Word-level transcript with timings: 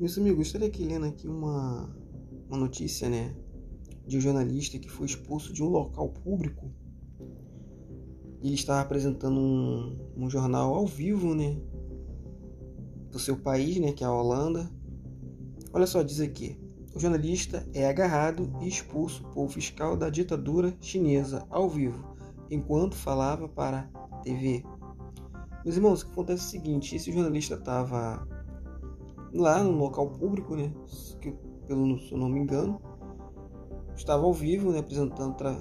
Meus 0.00 0.16
amigos, 0.16 0.38
gostaria 0.38 0.68
aqui 0.68 0.84
lendo 0.84 1.06
aqui 1.06 1.26
uma, 1.26 1.92
uma 2.48 2.56
notícia, 2.56 3.08
né? 3.08 3.34
De 4.06 4.16
um 4.16 4.20
jornalista 4.20 4.78
que 4.78 4.88
foi 4.88 5.06
expulso 5.06 5.52
de 5.52 5.60
um 5.60 5.66
local 5.66 6.10
público. 6.10 6.70
Ele 8.40 8.54
estava 8.54 8.80
apresentando 8.80 9.40
um, 9.40 9.98
um 10.16 10.30
jornal 10.30 10.72
ao 10.72 10.86
vivo, 10.86 11.34
né? 11.34 11.60
Do 13.10 13.18
seu 13.18 13.36
país, 13.38 13.80
né? 13.80 13.90
Que 13.90 14.04
é 14.04 14.06
a 14.06 14.12
Holanda. 14.12 14.70
Olha 15.72 15.84
só, 15.84 16.00
diz 16.04 16.20
aqui. 16.20 16.56
O 16.94 17.00
jornalista 17.00 17.68
é 17.74 17.88
agarrado 17.88 18.52
e 18.62 18.68
expulso 18.68 19.24
por 19.34 19.48
fiscal 19.48 19.96
da 19.96 20.08
ditadura 20.08 20.76
chinesa 20.80 21.44
ao 21.50 21.68
vivo, 21.68 22.16
enquanto 22.48 22.94
falava 22.94 23.48
para 23.48 23.90
a 23.94 24.16
TV. 24.18 24.62
Meus 25.64 25.74
irmãos, 25.74 26.02
o 26.02 26.06
que 26.06 26.12
acontece 26.12 26.44
é 26.44 26.46
o 26.46 26.50
seguinte: 26.50 26.94
esse 26.94 27.10
jornalista 27.10 27.56
estava 27.56 28.37
lá 29.32 29.62
no 29.62 29.72
local 29.72 30.08
público, 30.10 30.56
né? 30.56 30.72
Que, 31.20 31.32
pelo 31.66 31.98
se 31.98 32.12
eu 32.12 32.18
não 32.18 32.28
me 32.28 32.40
engano, 32.40 32.80
estava 33.94 34.24
ao 34.24 34.32
vivo, 34.32 34.72
né? 34.72 34.80
Apresentando 34.80 35.34
para 35.34 35.58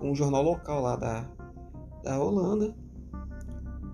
um 0.00 0.14
jornal 0.14 0.42
local 0.42 0.82
lá 0.82 0.96
da, 0.96 1.30
da 2.02 2.20
Holanda 2.20 2.74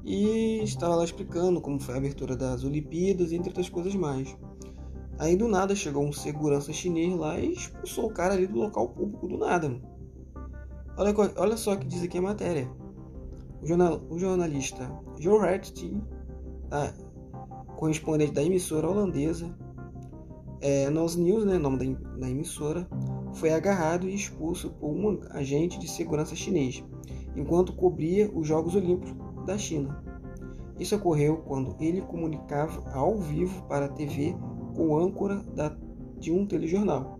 e 0.05 0.62
estava 0.62 0.97
lá 0.97 1.05
explicando 1.05 1.61
como 1.61 1.79
foi 1.79 1.95
a 1.95 1.99
abertura 1.99 2.35
das 2.35 2.65
Olimpíadas, 2.65 3.31
entre 3.31 3.51
outras 3.51 3.69
coisas 3.69 3.95
mais. 3.95 4.35
Aí 5.19 5.37
do 5.37 5.48
nada 5.48 5.75
chegou 5.75 6.03
um 6.03 6.12
segurança 6.12 6.73
chinês 6.73 7.15
lá 7.15 7.39
e 7.39 7.53
expulsou 7.53 8.07
o 8.07 8.12
cara 8.12 8.35
ali 8.35 8.47
do 8.47 8.59
local 8.59 8.89
público 8.89 9.29
do 9.29 9.37
nada. 9.37 9.79
Olha, 10.97 11.15
olha 11.37 11.57
só 11.57 11.75
o 11.75 11.79
que 11.79 11.87
diz 11.87 12.03
aqui 12.03 12.19
a 12.19 12.23
matéria. 12.23 12.71
O, 13.61 13.67
jornal, 13.67 14.01
o 14.09 14.19
jornalista 14.19 14.91
Joe 15.19 15.39
Hartstein, 15.41 16.03
correspondente 17.79 18.33
da 18.33 18.43
emissora 18.43 18.91
holandesa 18.91 19.57
é, 20.61 20.91
Nos 20.91 21.15
News, 21.15 21.45
né, 21.45 21.57
nome 21.59 21.79
da, 21.79 22.19
da 22.19 22.29
emissora, 22.29 22.89
foi 23.35 23.53
agarrado 23.53 24.09
e 24.09 24.15
expulso 24.17 24.70
por 24.70 24.91
um 24.91 25.20
agente 25.31 25.79
de 25.79 25.89
segurança 25.89 26.35
chinês, 26.35 26.85
enquanto 27.37 27.73
cobria 27.73 28.29
os 28.35 28.48
Jogos 28.48 28.75
Olímpicos 28.75 29.15
da 29.47 29.57
China. 29.57 30.03
Isso 30.77 30.97
ocorreu 30.97 31.37
quando 31.37 31.77
ele 31.79 32.01
comunicava 32.01 32.83
ao 32.91 33.17
vivo 33.17 33.62
para 33.69 33.87
a 33.87 33.89
TV 33.89 34.35
com 34.75 34.98
âncora 34.98 35.37
da, 35.55 35.73
de 36.19 36.33
um 36.33 36.45
telejornal. 36.45 37.17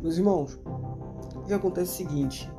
Meus 0.00 0.18
irmãos, 0.18 0.56
o 1.34 1.40
que 1.42 1.52
acontece 1.52 2.04
é 2.04 2.06
o 2.06 2.08
seguinte: 2.08 2.52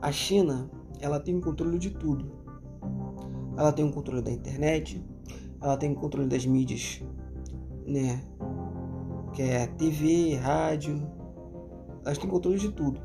a 0.00 0.10
China 0.10 0.70
ela 0.98 1.20
tem 1.20 1.36
o 1.36 1.42
controle 1.42 1.78
de 1.78 1.90
tudo. 1.90 2.32
Ela 3.54 3.70
tem 3.70 3.86
o 3.86 3.92
controle 3.92 4.22
da 4.22 4.30
internet, 4.30 5.02
ela 5.60 5.76
tem 5.76 5.94
controle 5.94 6.28
das 6.28 6.44
mídias, 6.46 7.02
né? 7.86 8.22
Que 9.32 9.42
é 9.42 9.66
TV, 9.66 10.36
rádio, 10.36 11.02
elas 12.04 12.18
têm 12.18 12.28
controle 12.28 12.58
de 12.58 12.70
tudo. 12.70 13.00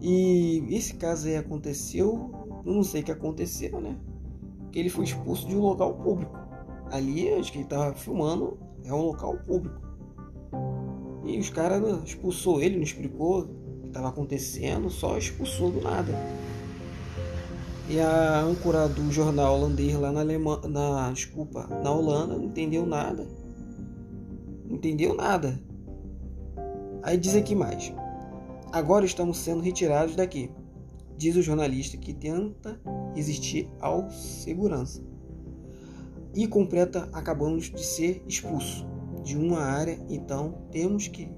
E 0.00 0.64
esse 0.70 0.94
caso 0.94 1.28
aí 1.28 1.36
aconteceu, 1.36 2.30
eu 2.64 2.72
não 2.72 2.82
sei 2.82 3.02
o 3.02 3.04
que 3.04 3.12
aconteceu, 3.12 3.80
né? 3.80 3.96
Que 4.70 4.78
ele 4.78 4.88
foi 4.88 5.04
expulso 5.04 5.46
de 5.46 5.56
um 5.56 5.60
local 5.60 5.94
público. 5.94 6.38
Ali, 6.90 7.32
acho 7.32 7.50
que 7.52 7.58
ele 7.58 7.64
estava 7.64 7.94
filmando, 7.94 8.58
é 8.84 8.92
um 8.92 9.02
local 9.02 9.36
público. 9.38 9.80
E 11.24 11.38
os 11.38 11.48
caras 11.48 11.82
expulsou 12.04 12.60
ele, 12.60 12.76
não 12.76 12.82
explicou 12.82 13.40
o 13.40 13.48
que 13.80 13.86
estava 13.88 14.08
acontecendo, 14.08 14.90
só 14.90 15.16
expulsou 15.16 15.70
do 15.70 15.80
nada. 15.80 16.12
E 17.86 18.00
a 18.00 18.40
âncora 18.40 18.88
do 18.88 19.12
jornal 19.12 19.56
holandês 19.58 19.94
lá 19.94 20.10
na 20.10 20.20
Alemanha, 20.20 20.66
na, 20.68 21.12
desculpa, 21.12 21.66
na 21.82 21.92
Holanda, 21.92 22.34
não 22.34 22.44
entendeu 22.44 22.86
nada. 22.86 23.26
Não 24.64 24.76
entendeu 24.76 25.14
nada. 25.14 25.60
Aí 27.02 27.18
diz 27.18 27.36
aqui 27.36 27.54
mais. 27.54 27.92
Agora 28.72 29.04
estamos 29.04 29.36
sendo 29.36 29.60
retirados 29.60 30.16
daqui, 30.16 30.50
diz 31.18 31.36
o 31.36 31.42
jornalista 31.42 31.98
que 31.98 32.14
tenta 32.14 32.80
resistir 33.14 33.68
ao 33.78 34.10
segurança. 34.10 35.02
E 36.34 36.48
completa 36.48 37.08
acabamos 37.12 37.70
de 37.70 37.84
ser 37.84 38.24
expulso 38.26 38.86
de 39.22 39.36
uma 39.36 39.60
área, 39.60 39.98
então 40.08 40.66
temos 40.70 41.06
que 41.06 41.30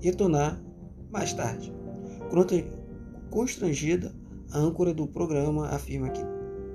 retornar 0.00 0.62
mais 1.10 1.32
tarde. 1.32 1.72
Constrangida, 3.30 4.14
a 4.52 4.58
âncora 4.58 4.92
do 4.92 5.06
programa 5.06 5.68
afirma 5.68 6.10
que 6.10 6.22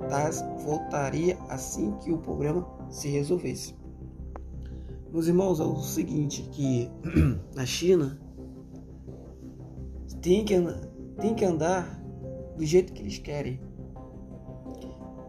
Taz 0.09 0.43
voltaria 0.63 1.37
assim 1.49 1.91
que 1.97 2.11
o 2.11 2.17
problema 2.17 2.67
se 2.89 3.07
resolvesse. 3.07 3.75
Meus 5.11 5.27
irmãos, 5.27 5.59
é 5.59 5.63
o 5.63 5.77
seguinte, 5.77 6.43
que 6.51 6.89
na 7.55 7.65
China 7.65 8.19
tem 10.21 10.43
que, 10.43 10.55
tem 11.19 11.33
que 11.33 11.45
andar 11.45 12.01
do 12.55 12.65
jeito 12.65 12.93
que 12.93 13.01
eles 13.01 13.17
querem. 13.17 13.59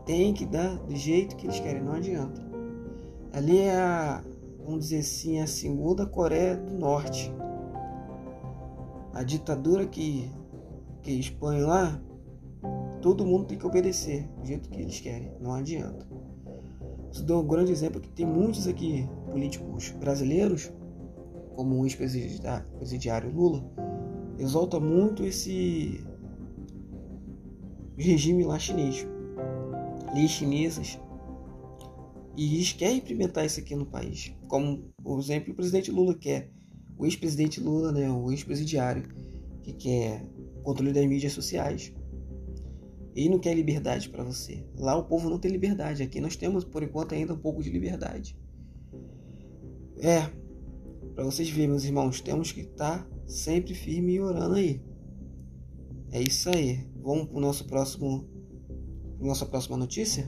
Tem 0.05 0.35
que 0.35 0.45
dar 0.45 0.77
do 0.79 0.95
jeito 0.95 1.37
que 1.37 1.47
eles 1.47 1.61
querem, 1.61 1.83
não 1.83 1.93
adianta. 1.93 2.45
Ali 3.33 3.59
é 3.59 3.77
a, 3.77 4.25
vamos 4.65 4.85
dizer 4.85 4.99
assim, 4.99 5.41
a 5.41 5.47
segunda 5.47 6.07
Coreia 6.07 6.57
do 6.57 6.75
Norte. 6.75 7.33
A 9.15 9.23
ditadura 9.23 9.87
que, 9.87 10.31
que 11.03 11.13
expõe 11.13 11.61
lá 11.61 12.01
todo 13.07 13.25
mundo 13.25 13.45
tem 13.45 13.57
que 13.57 13.65
obedecer 13.65 14.29
do 14.37 14.45
jeito 14.45 14.69
que 14.69 14.83
eles 14.83 14.99
querem, 14.99 15.31
não 15.41 15.53
adianta. 15.53 16.09
Isso 17.13 17.23
dá 17.23 17.39
um 17.39 17.47
grande 17.47 17.71
exemplo 17.71 18.01
que 18.01 18.09
tem 18.09 18.27
muitos 18.27 18.67
aqui 18.67 19.09
políticos 19.31 19.91
brasileiros, 19.91 20.73
como 21.55 21.81
o 21.81 21.87
ex-presidiário 21.87 23.33
Lula, 23.33 23.65
exalta 24.41 24.81
muito 24.81 25.25
esse 25.25 26.05
regime 27.97 28.43
lá 28.43 28.59
chinês, 28.59 29.07
leis 30.13 30.33
chinesas, 30.33 30.99
e 32.37 32.57
eles 32.57 32.73
querem 32.73 32.99
implementar 32.99 33.47
isso 33.47 33.61
aqui 33.61 33.77
no 33.77 33.87
país, 33.87 34.35
como 34.49 34.93
por 35.01 35.21
exemplo 35.21 35.53
o 35.53 35.55
presidente 35.55 35.93
Lula 35.93 36.13
quer, 36.13 36.51
o 36.99 37.07
ex-presidente 37.07 37.61
Lula, 37.61 37.93
né, 37.93 38.11
o 38.11 38.33
ex-presidiário, 38.33 39.05
que 39.63 39.73
quer 39.75 40.27
controle 40.65 40.93
das 40.93 41.07
mídias 41.07 41.33
sociais. 41.33 41.95
Ele 43.17 43.31
não 43.31 43.39
quer 43.39 43.55
liberdade 43.55 44.11
para 44.11 44.23
você. 44.23 44.63
Lá 44.77 44.95
o 44.95 45.05
povo 45.05 45.31
não 45.31 45.39
tem 45.39 45.51
liberdade. 45.51 46.03
Aqui 46.03 46.21
nós 46.21 46.37
temos, 46.37 46.65
por 46.65 46.83
enquanto, 46.83 47.15
ainda 47.15 47.33
um 47.33 47.39
pouco 47.39 47.63
de 47.63 47.71
liberdade. 47.71 48.39
É, 49.97 50.31
para 51.15 51.25
vocês 51.25 51.49
verem, 51.49 51.69
meus 51.69 51.85
irmãos, 51.85 52.21
temos 52.21 52.53
que 52.53 52.61
estar 52.61 53.05
tá 53.05 53.11
sempre 53.27 53.73
firme 53.73 54.13
e 54.13 54.21
orando 54.21 54.57
aí. 54.57 54.83
É 56.13 56.21
isso 56.21 56.51
aí. 56.51 56.87
Vamos 57.03 57.29
para 57.29 57.41
nosso 57.41 57.67
próximo, 57.67 58.29
nossa 59.19 59.47
próxima 59.47 59.79
notícia? 59.79 60.27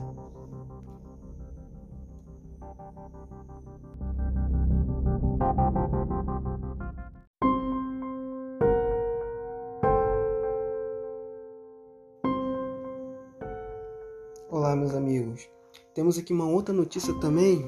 Amigos. 14.99 15.49
Temos 15.95 16.17
aqui 16.17 16.31
uma 16.31 16.47
outra 16.47 16.73
notícia 16.73 17.13
também 17.15 17.67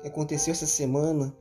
que 0.00 0.08
aconteceu 0.08 0.52
essa 0.52 0.66
semana. 0.66 1.34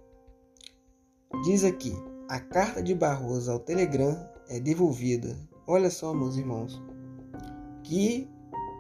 Diz 1.46 1.64
aqui: 1.64 1.94
a 2.28 2.40
carta 2.40 2.82
de 2.82 2.94
Barroso 2.94 3.52
ao 3.52 3.60
Telegram 3.60 4.18
é 4.50 4.60
devolvida. 4.60 5.38
Olha 5.66 5.90
só, 5.90 6.14
meus 6.14 6.36
irmãos, 6.36 6.82
que 7.84 8.28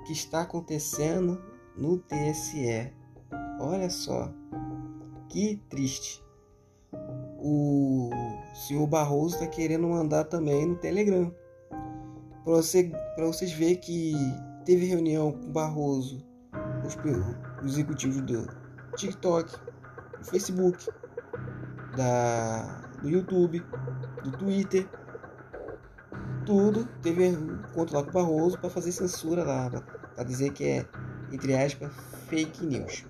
que 0.06 0.14
está 0.14 0.42
acontecendo 0.42 1.40
no 1.78 2.00
TSE. 2.00 2.92
Olha 3.60 3.90
só, 3.90 4.34
que 5.30 5.62
triste. 5.70 6.24
O 7.38 8.10
senhor 8.68 8.88
Barroso 8.88 9.36
está 9.36 9.48
querendo 9.48 9.88
mandar 9.88 10.24
também 10.24 10.66
no 10.66 10.76
Telegram. 10.76 11.32
Para 12.44 12.54
você, 12.54 12.92
vocês 13.20 13.52
verem 13.52 13.76
que 13.76 14.16
teve 14.70 14.86
reunião 14.86 15.32
com 15.32 15.52
Barroso, 15.52 16.24
os, 16.86 16.96
os 17.64 17.74
executivos 17.74 18.22
do 18.22 18.48
TikTok, 18.96 19.52
do 20.20 20.26
Facebook, 20.26 20.88
da, 21.98 22.80
do 23.02 23.10
YouTube, 23.10 23.66
do 24.24 24.32
Twitter, 24.38 24.88
tudo 26.46 26.88
teve 27.02 27.30
encontro 27.30 27.98
lá 27.98 28.04
com 28.04 28.12
Barroso 28.12 28.60
para 28.60 28.70
fazer 28.70 28.92
censura 28.92 29.44
lá, 29.44 29.72
para 30.16 30.24
dizer 30.24 30.54
que 30.54 30.64
é, 30.64 30.86
entre 31.32 31.58
aspas, 31.58 31.92
fake 32.28 32.64
news. 32.64 33.08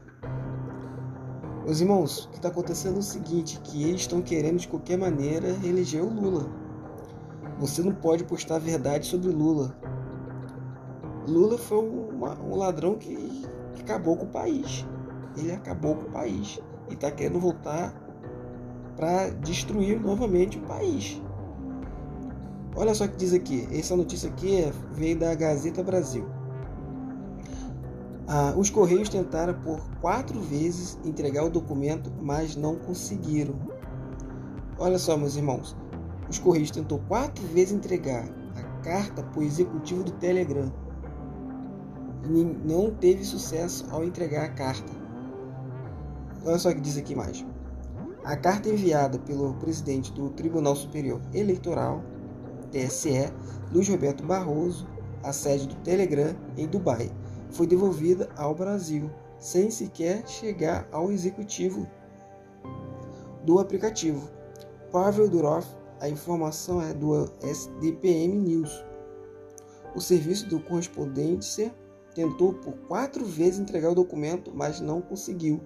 Meus 1.65 1.81
irmãos, 1.81 2.23
o 2.23 2.29
que 2.29 2.37
está 2.37 2.47
acontecendo 2.47 2.95
é 2.95 2.99
o 2.99 3.03
seguinte, 3.03 3.59
que 3.65 3.83
eles 3.83 3.99
estão 3.99 4.21
querendo 4.21 4.59
de 4.59 4.67
qualquer 4.69 4.97
maneira 4.97 5.51
reeleger 5.51 6.05
o 6.05 6.09
Lula. 6.09 6.49
Você 7.59 7.83
não 7.83 7.93
pode 7.93 8.23
postar 8.23 8.55
a 8.55 8.59
verdade 8.59 9.05
sobre 9.05 9.27
Lula. 9.29 9.88
Lula 11.29 11.57
foi 11.57 11.77
uma, 11.77 12.39
um 12.41 12.55
ladrão 12.55 12.95
que, 12.95 13.47
acabou 13.79 14.17
com 14.17 14.25
o 14.25 14.29
país. 14.29 14.85
ele 15.37 15.51
acabou 15.51 15.95
com 15.95 16.03
o 16.03 16.11
país 16.11 16.59
e 16.89 16.93
está 16.93 17.09
querendo 17.09 17.39
voltar 17.39 17.93
para 18.95 19.29
destruir 19.29 19.99
novamente 19.99 20.57
o 20.57 20.61
país. 20.61 21.21
Olha 22.75 22.93
só 22.93 23.05
o 23.05 23.09
que 23.09 23.17
diz 23.17 23.33
aqui. 23.33 23.67
Essa 23.71 23.95
notícia 23.95 24.29
aqui 24.29 24.61
é, 24.61 24.73
veio 24.91 25.17
da 25.17 25.33
Gazeta 25.33 25.81
Brasil. 25.81 26.25
Ah, 28.27 28.53
os 28.55 28.69
Correios 28.69 29.09
tentaram 29.09 29.53
por 29.61 29.79
quatro 30.01 30.39
vezes 30.39 30.99
entregar 31.03 31.43
o 31.45 31.49
documento, 31.49 32.11
mas 32.21 32.55
não 32.55 32.75
conseguiram. 32.75 33.55
Olha 34.77 34.99
só, 34.99 35.17
meus 35.17 35.35
irmãos. 35.35 35.75
Os 36.29 36.37
Correios 36.37 36.69
tentou 36.69 36.99
quatro 37.07 37.43
vezes 37.47 37.73
entregar 37.73 38.29
a 38.55 38.83
carta 38.83 39.23
para 39.23 39.39
o 39.39 39.43
executivo 39.43 40.03
do 40.03 40.11
Telegram. 40.11 40.71
Não 42.27 42.91
teve 42.91 43.23
sucesso 43.23 43.85
ao 43.89 44.03
entregar 44.03 44.45
a 44.45 44.49
carta. 44.49 44.91
Olha 46.45 46.57
só 46.57 46.69
o 46.69 46.75
que 46.75 46.81
diz 46.81 46.97
aqui 46.97 47.15
mais. 47.15 47.45
A 48.23 48.35
carta 48.35 48.69
enviada 48.69 49.17
pelo 49.19 49.53
presidente 49.55 50.11
do 50.11 50.29
Tribunal 50.29 50.75
Superior 50.75 51.21
Eleitoral, 51.33 52.03
TSE, 52.71 53.33
Luiz 53.71 53.87
Roberto 53.87 54.23
Barroso, 54.25 54.87
à 55.23 55.31
sede 55.31 55.67
do 55.67 55.75
Telegram 55.75 56.35
em 56.57 56.67
Dubai, 56.67 57.11
foi 57.49 57.65
devolvida 57.65 58.29
ao 58.35 58.53
Brasil, 58.53 59.09
sem 59.39 59.71
sequer 59.71 60.27
chegar 60.27 60.87
ao 60.91 61.11
executivo 61.11 61.87
do 63.45 63.59
aplicativo. 63.59 64.29
Pavel 64.91 65.29
Durov, 65.29 65.65
a 65.99 66.09
informação 66.09 66.81
é 66.81 66.93
do 66.93 67.31
SDPM 67.41 68.35
News. 68.35 68.83
O 69.95 70.01
serviço 70.01 70.47
do 70.47 70.59
correspondente 70.59 71.71
tentou 72.13 72.53
por 72.53 72.73
quatro 72.87 73.25
vezes 73.25 73.59
entregar 73.59 73.91
o 73.91 73.95
documento, 73.95 74.51
mas 74.53 74.79
não 74.79 75.01
conseguiu. 75.01 75.61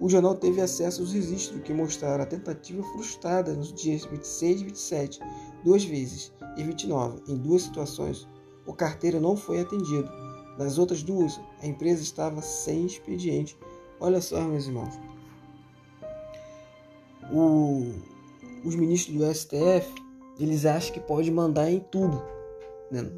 O 0.00 0.08
jornal 0.08 0.36
teve 0.36 0.60
acesso 0.60 1.00
aos 1.00 1.12
registros 1.12 1.60
que 1.62 1.72
mostraram 1.72 2.22
a 2.22 2.26
tentativa 2.26 2.82
frustrada 2.92 3.52
nos 3.52 3.72
dias 3.72 4.04
26 4.04 4.60
e 4.60 4.64
27, 4.64 5.20
duas 5.64 5.84
vezes, 5.84 6.32
e 6.56 6.62
29, 6.62 7.22
em 7.32 7.36
duas 7.36 7.62
situações. 7.62 8.28
O 8.64 8.72
carteiro 8.72 9.20
não 9.20 9.36
foi 9.36 9.60
atendido. 9.60 10.08
Nas 10.56 10.78
outras 10.78 11.02
duas, 11.02 11.40
a 11.60 11.66
empresa 11.66 12.02
estava 12.02 12.40
sem 12.42 12.86
expediente. 12.86 13.58
Olha 13.98 14.20
só, 14.20 14.40
meus 14.42 14.66
irmãos. 14.66 14.94
O, 17.32 17.92
os 18.64 18.74
ministros 18.76 19.16
do 19.16 19.34
STF, 19.34 19.92
eles 20.38 20.64
acham 20.64 20.92
que 20.92 21.00
pode 21.00 21.30
mandar 21.30 21.70
em 21.70 21.80
tudo. 21.80 22.22
Né? 22.90 23.10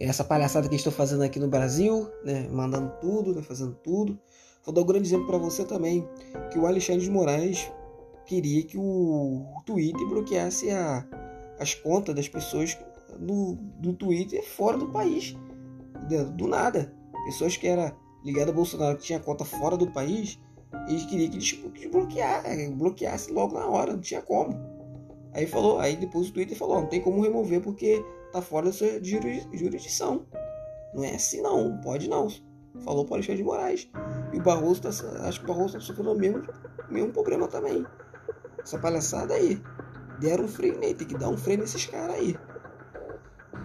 Essa 0.00 0.24
palhaçada 0.24 0.66
que 0.66 0.74
estou 0.74 0.90
fazendo 0.90 1.22
aqui 1.22 1.38
no 1.38 1.46
Brasil, 1.46 2.08
né? 2.24 2.48
mandando 2.50 2.90
tudo, 3.02 3.34
né? 3.34 3.42
fazendo 3.42 3.74
tudo. 3.74 4.18
Vou 4.64 4.74
dar 4.74 4.80
um 4.80 4.86
grande 4.86 5.06
exemplo 5.06 5.26
para 5.26 5.36
você 5.36 5.62
também, 5.62 6.08
que 6.50 6.58
o 6.58 6.66
Alexandre 6.66 7.02
de 7.04 7.10
Moraes 7.10 7.70
queria 8.24 8.62
que 8.62 8.78
o 8.78 9.44
Twitter 9.66 10.06
bloqueasse 10.08 10.70
a, 10.70 11.06
as 11.58 11.74
contas 11.74 12.14
das 12.14 12.28
pessoas 12.28 12.78
do, 13.18 13.56
do 13.78 13.92
Twitter 13.92 14.42
fora 14.42 14.78
do 14.78 14.88
país, 14.88 15.36
do 16.34 16.46
nada. 16.46 16.94
Pessoas 17.26 17.56
que 17.56 17.66
eram 17.66 17.92
ligadas 18.24 18.50
a 18.50 18.56
Bolsonaro, 18.56 18.96
que 18.96 19.04
tinha 19.04 19.20
conta 19.20 19.44
fora 19.44 19.76
do 19.76 19.90
país, 19.90 20.38
eles 20.88 21.04
queriam 21.04 21.30
que 21.30 21.38
desbloqueasse, 21.38 22.70
bloqueasse 22.70 23.32
logo 23.32 23.54
na 23.54 23.66
hora, 23.66 23.92
não 23.92 24.00
tinha 24.00 24.22
como. 24.22 24.58
Aí 25.32 25.46
falou, 25.46 25.78
aí 25.78 25.96
depois 25.96 26.28
o 26.28 26.32
Twitter 26.32 26.56
falou, 26.56 26.80
não 26.80 26.88
tem 26.88 27.00
como 27.00 27.22
remover 27.22 27.60
porque 27.60 28.02
tá 28.32 28.40
fora 28.40 28.66
da 28.66 28.72
sua 28.72 28.88
jurisdição. 29.02 30.26
Não 30.94 31.04
é 31.04 31.14
assim 31.14 31.40
não, 31.40 31.78
pode 31.78 32.08
não. 32.08 32.28
Falou 32.84 33.04
para 33.04 33.16
Alexandre 33.16 33.38
de 33.38 33.44
Moraes. 33.44 33.90
E 34.32 34.38
o 34.38 34.42
Barroso, 34.42 34.82
tá, 34.82 34.88
acho 34.88 35.40
que 35.40 35.44
o 35.44 35.48
Barroso 35.48 35.76
está 35.76 35.80
sofrendo 35.80 36.12
o 36.12 36.18
mesmo, 36.18 36.42
mesmo 36.88 37.12
problema 37.12 37.48
também. 37.48 37.84
Essa 38.62 38.78
palhaçada 38.78 39.34
aí. 39.34 39.60
Deram 40.20 40.44
um 40.44 40.48
freio 40.48 40.78
nele, 40.78 40.94
tem 40.94 41.06
que 41.06 41.16
dar 41.16 41.30
um 41.30 41.36
freio 41.36 41.60
nesses 41.60 41.86
caras 41.86 42.16
aí. 42.16 42.36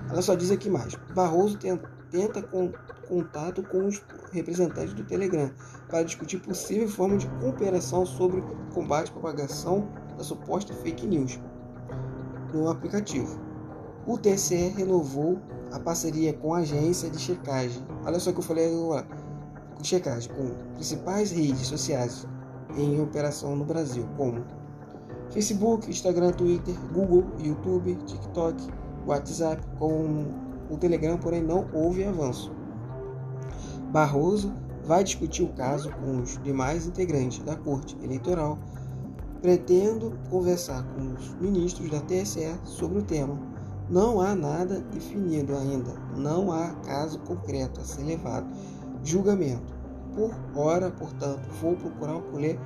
Ela 0.09 0.21
só 0.21 0.35
diz 0.35 0.51
aqui 0.51 0.69
mais. 0.69 0.95
Barroso 1.13 1.57
tenta, 1.57 1.89
tenta 2.09 2.41
com, 2.41 2.71
contato 3.07 3.61
com 3.63 3.85
os 3.87 4.01
representantes 4.31 4.93
do 4.93 5.03
Telegram 5.03 5.51
para 5.89 6.03
discutir 6.03 6.39
possível 6.39 6.87
forma 6.87 7.17
de 7.17 7.27
cooperação 7.41 8.05
sobre 8.05 8.41
combate 8.73 9.09
à 9.09 9.13
propagação 9.13 9.89
da 10.17 10.23
suposta 10.23 10.73
fake 10.73 11.05
news 11.05 11.39
no 12.53 12.69
aplicativo. 12.69 13.44
O 14.07 14.19
TCE 14.19 14.67
renovou 14.77 15.39
a 15.71 15.79
parceria 15.79 16.31
com 16.31 16.53
a 16.53 16.59
agência 16.59 17.09
de 17.09 17.17
checagem. 17.17 17.81
Olha 18.05 18.19
só 18.19 18.29
o 18.29 18.33
que 18.33 18.39
eu 18.39 18.43
falei 18.43 18.71
agora. 18.71 19.07
Com 19.75 19.83
checagem 19.83 20.31
com 20.31 20.51
principais 20.75 21.31
redes 21.31 21.65
sociais 21.65 22.27
em 22.77 23.01
operação 23.01 23.55
no 23.55 23.65
Brasil, 23.65 24.07
como 24.15 24.45
Facebook, 25.31 25.89
Instagram, 25.89 26.33
Twitter, 26.33 26.75
Google, 26.93 27.25
YouTube, 27.39 27.95
TikTok, 28.05 28.67
WhatsApp, 29.07 29.65
com 29.79 30.27
o 30.69 30.77
Telegram, 30.77 31.17
porém 31.17 31.41
não 31.41 31.67
houve 31.73 32.03
avanço. 32.03 32.51
Barroso 33.91 34.53
vai 34.83 35.03
discutir 35.03 35.41
o 35.41 35.53
caso 35.53 35.89
com 35.93 36.21
os 36.21 36.39
demais 36.43 36.85
integrantes 36.85 37.39
da 37.39 37.55
Corte 37.55 37.97
Eleitoral. 38.03 38.59
Pretendo 39.41 40.13
conversar 40.29 40.83
com 40.93 41.13
os 41.13 41.33
ministros 41.41 41.89
da 41.89 42.01
TSE 42.01 42.55
sobre 42.63 42.99
o 42.99 43.01
tema 43.01 43.54
não 43.89 44.19
há 44.19 44.35
nada 44.35 44.79
definido 44.91 45.55
ainda, 45.55 45.93
não 46.15 46.51
há 46.51 46.71
caso 46.85 47.19
concreto 47.19 47.81
a 47.81 47.83
ser 47.83 48.03
levado. 48.03 48.47
Julgamento. 49.03 49.75
Por 50.15 50.33
hora, 50.55 50.89
portanto, 50.89 51.47
vou 51.61 51.75
procurar 51.75 52.19
colher 52.31 52.59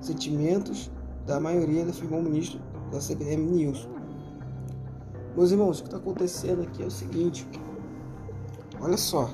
sentimentos 0.00 0.90
da 1.26 1.40
maioria, 1.40 1.84
afirmou 1.84 2.20
o 2.20 2.22
ministro 2.22 2.60
da 2.92 2.98
CBM 2.98 3.44
News. 3.44 3.88
Meus 5.34 5.50
irmãos, 5.50 5.78
o 5.78 5.82
que 5.82 5.88
está 5.88 5.96
acontecendo 5.96 6.62
aqui 6.62 6.82
é 6.82 6.86
o 6.86 6.90
seguinte: 6.90 7.48
olha 8.80 8.96
só, 8.96 9.30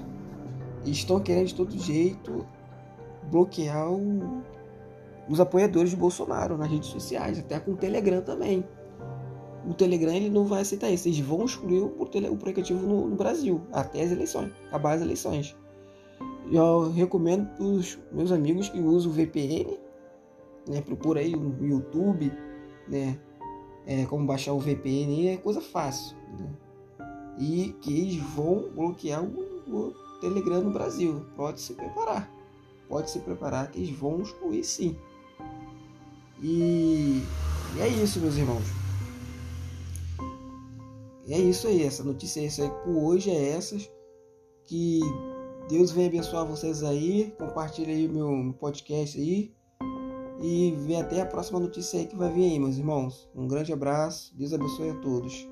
estão 0.84 1.20
querendo 1.20 1.48
de 1.48 1.54
todo 1.54 1.76
jeito 1.76 2.46
bloquear 3.30 3.90
o, 3.90 4.42
os 5.28 5.40
apoiadores 5.40 5.90
de 5.90 5.96
Bolsonaro 5.96 6.56
nas 6.56 6.70
redes 6.70 6.88
sociais, 6.88 7.38
até 7.38 7.58
com 7.58 7.72
o 7.72 7.76
Telegram 7.76 8.22
também 8.22 8.64
o 9.66 9.74
Telegram 9.74 10.12
ele 10.12 10.30
não 10.30 10.44
vai 10.44 10.62
aceitar 10.62 10.90
isso. 10.90 11.08
Eles 11.08 11.18
vão 11.18 11.44
excluir 11.44 11.80
o, 11.80 11.96
o 11.98 12.34
aplicativo 12.34 12.86
no, 12.86 13.08
no, 13.08 13.16
Brasil 13.16 13.60
até 13.72 14.02
as 14.02 14.12
eleições, 14.12 14.52
acabar 14.68 14.92
as 14.92 15.02
eleições. 15.02 15.56
Eu 16.50 16.92
recomendo 16.92 17.46
para 17.56 17.64
os 17.64 17.98
meus 18.12 18.30
amigos 18.30 18.68
que 18.68 18.78
usam 18.78 19.10
o 19.10 19.14
VPN, 19.14 19.76
né? 20.68 20.80
Procura 20.80 21.20
aí 21.20 21.34
no 21.34 21.66
YouTube, 21.66 22.32
né? 22.88 23.18
É, 23.84 24.04
como 24.06 24.26
baixar 24.26 24.52
o 24.52 24.60
VPN 24.60 25.28
é 25.28 25.36
coisa 25.36 25.60
fácil, 25.60 26.16
né? 26.38 26.48
E 27.38 27.74
que 27.80 27.92
eles 27.92 28.16
vão 28.16 28.70
bloquear 28.74 29.22
o, 29.24 29.40
o 29.68 29.94
Telegram 30.20 30.62
no 30.62 30.70
Brasil. 30.70 31.26
Pode 31.36 31.60
se 31.60 31.74
preparar. 31.74 32.30
Pode 32.88 33.10
se 33.10 33.18
preparar 33.18 33.70
que 33.70 33.80
eles 33.80 33.90
vão 33.90 34.22
excluir 34.22 34.62
sim. 34.62 34.96
E, 36.40 37.22
e 37.76 37.80
é 37.80 37.88
isso, 37.88 38.20
meus 38.20 38.36
irmãos. 38.36 38.85
É 41.28 41.38
isso 41.38 41.66
aí, 41.66 41.82
essa 41.82 42.04
notícia 42.04 42.40
é 42.40 42.44
essa 42.44 42.62
aí 42.62 42.70
por 42.84 42.96
hoje 42.96 43.30
é 43.30 43.50
essas. 43.50 43.90
Que 44.64 45.00
Deus 45.68 45.90
venha 45.90 46.08
abençoar 46.08 46.46
vocês 46.46 46.82
aí. 46.82 47.34
Compartilha 47.38 47.92
aí 47.92 48.06
o 48.06 48.12
meu 48.12 48.54
podcast 48.54 49.18
aí. 49.18 49.52
E 50.40 50.72
vem 50.86 51.00
até 51.00 51.20
a 51.20 51.26
próxima 51.26 51.58
notícia 51.58 51.98
aí 51.98 52.06
que 52.06 52.16
vai 52.16 52.32
vir 52.32 52.44
aí, 52.44 52.58
meus 52.58 52.76
irmãos. 52.76 53.28
Um 53.34 53.48
grande 53.48 53.72
abraço. 53.72 54.36
Deus 54.36 54.52
abençoe 54.52 54.90
a 54.90 55.00
todos. 55.00 55.48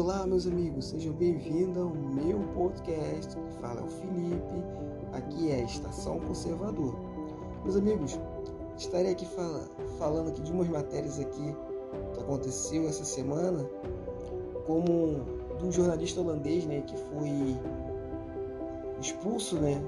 Olá, 0.00 0.26
meus 0.26 0.46
amigos, 0.46 0.86
sejam 0.86 1.12
bem-vindos 1.12 1.76
ao 1.76 1.90
meu 1.90 2.38
podcast. 2.54 3.36
Fala 3.60 3.82
é 3.82 3.84
o 3.84 3.86
Felipe 3.86 4.64
Aqui 5.12 5.50
é 5.50 5.56
a 5.56 5.62
Estação 5.62 6.18
Conservador. 6.20 6.94
Meus 7.64 7.76
amigos, 7.76 8.18
estarei 8.78 9.12
aqui 9.12 9.26
fala, 9.26 9.68
falando 9.98 10.30
aqui 10.30 10.40
de 10.40 10.50
umas 10.50 10.68
matérias 10.68 11.20
aqui 11.20 11.54
que 12.14 12.18
aconteceu 12.18 12.88
essa 12.88 13.04
semana, 13.04 13.68
como 14.66 15.22
de 15.58 15.66
um 15.66 15.70
jornalista 15.70 16.22
holandês, 16.22 16.64
né, 16.64 16.80
que 16.80 16.96
foi 16.96 17.54
expulso, 19.02 19.56
né, 19.56 19.82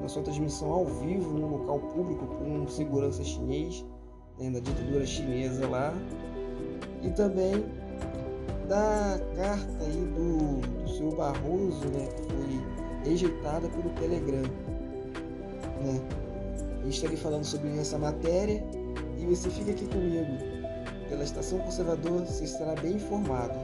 na 0.00 0.08
sua 0.08 0.22
transmissão 0.22 0.70
ao 0.70 0.86
vivo 0.86 1.36
num 1.36 1.50
local 1.50 1.80
público 1.80 2.24
por 2.26 2.46
um 2.46 2.68
segurança 2.68 3.24
chinês, 3.24 3.84
né, 4.38 4.50
da 4.50 4.60
ditadura 4.60 5.04
chinesa 5.04 5.68
lá, 5.68 5.92
e 7.02 7.10
também 7.10 7.81
da 8.68 9.20
carta 9.36 9.84
aí 9.84 10.04
do, 10.14 10.60
do 10.82 10.88
senhor 10.88 11.16
Barroso, 11.16 11.86
né, 11.88 12.06
que 12.06 12.22
foi 12.22 13.10
rejeitada 13.10 13.68
pelo 13.68 13.90
Telegram. 13.90 14.42
Né? 15.82 16.00
estarei 16.88 17.16
falando 17.16 17.44
sobre 17.44 17.76
essa 17.78 17.98
matéria 17.98 18.62
e 19.18 19.24
você 19.26 19.48
fica 19.50 19.70
aqui 19.70 19.86
comigo. 19.86 20.26
pela 21.08 21.24
Estação 21.24 21.58
Conservador, 21.60 22.24
você 22.24 22.44
estará 22.44 22.74
bem 22.80 22.94
informado. 22.94 23.54